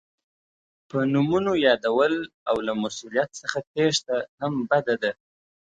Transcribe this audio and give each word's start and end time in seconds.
په 0.89 0.97
نومونو 1.13 1.51
یادول 1.65 2.13
او 2.49 2.55
له 2.67 2.73
مسؤلیت 2.83 3.29
څخه 3.41 3.57
تېښته 3.71 4.17
هم 4.39 4.53
بده 4.69 4.95
ده. 5.01 5.11